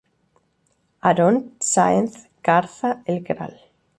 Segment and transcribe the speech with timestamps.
[1.01, 3.59] Aarón Sáenz Garza, el Gral.